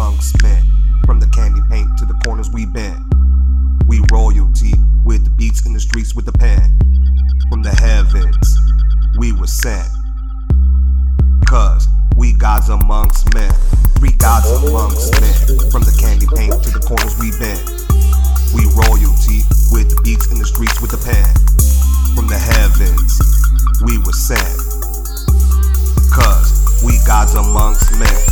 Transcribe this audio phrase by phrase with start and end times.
[0.00, 0.64] amongst men.
[1.04, 3.04] From the candy paint to the corners we bend.
[3.86, 4.72] We royalty
[5.04, 6.78] with the beats in the streets with the pen.
[7.50, 8.40] From the heavens,
[9.18, 9.92] we were sent.
[11.46, 11.86] Cause
[12.16, 13.52] we gods amongst men.
[13.98, 15.36] Three gods amongst men.
[15.68, 17.60] From the candy paint to the corners we bend.
[18.56, 21.28] We royalty with the beats in the streets with the pen.
[22.16, 23.20] From the heavens,
[23.84, 24.48] we were sent.
[26.08, 28.29] Cause we gods amongst men.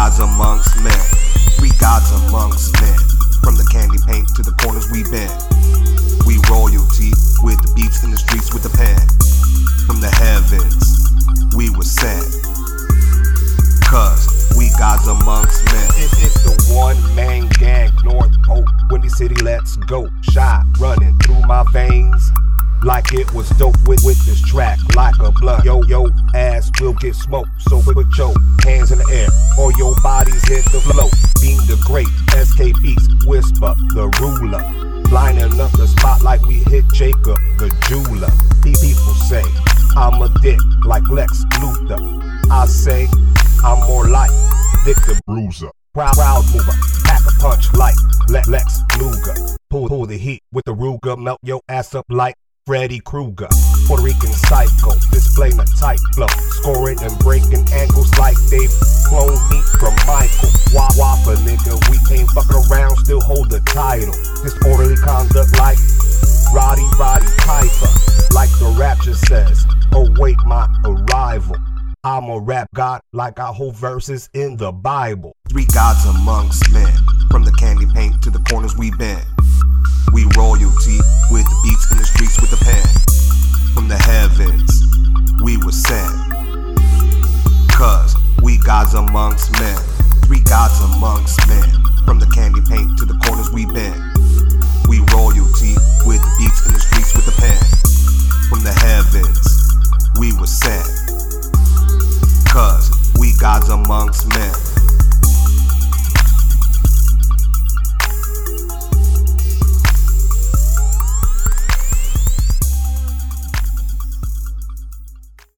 [0.00, 1.04] Gods amongst men.
[1.58, 2.96] Three gods amongst men.
[3.44, 5.28] From the candy paint to the corners we bend.
[6.24, 7.12] We royalty
[7.44, 8.96] with the beats in the streets with the pen.
[9.84, 11.04] From the heavens,
[11.52, 12.24] we were sent.
[13.84, 14.24] Cause
[14.56, 15.90] we gods amongst men.
[16.00, 20.08] It, it's the one man gang, North Hope, Windy City, let's go.
[20.32, 22.29] Shot running through my veins.
[22.90, 25.64] Like it was dope with, with this track, like a blood.
[25.64, 27.48] Yo, yo, ass will get smoked.
[27.68, 28.34] So put your
[28.64, 29.28] hands in the air,
[29.62, 31.06] or your bodies hit the flow.
[31.40, 34.58] Being the great SK Beats, Whispah The Ruler.
[35.08, 38.26] Lining up the spot like we hit Jacob the jeweler.
[38.58, 39.44] Pe- People say
[39.94, 42.02] I'm a dick like Lex Luthor.
[42.50, 43.06] I say
[43.64, 44.32] I'm more like
[44.84, 45.70] Dick the Bruiser.
[45.94, 46.74] Proud, proud mover,
[47.04, 47.94] pack a punch like
[48.28, 49.56] Le- Lex Luger.
[49.70, 52.34] Pull, pull the heat with the Ruger, melt your ass up like
[52.70, 53.48] Freddy Krueger.
[53.88, 58.70] Puerto Rican psycho, displaying a tight flow, scoring and breaking ankles like they've
[59.10, 60.54] cloned me from Michael.
[60.72, 64.14] Wah wappa nigga, we ain't fucking around, still hold the title.
[64.44, 65.78] Disorderly conduct like
[66.54, 67.90] Rowdy Roddy Piper,
[68.34, 69.66] like the rapture says.
[69.90, 71.56] Await my arrival.
[72.04, 75.34] I'm a rap god like I hold verses in the Bible.
[75.48, 76.94] Three gods amongst men,
[77.32, 79.26] from the candy paint to the corners we bend.
[88.90, 89.76] Gods amongst men.
[90.24, 91.68] Three gods amongst men.
[92.04, 94.09] From the candy paint to the corners we bend.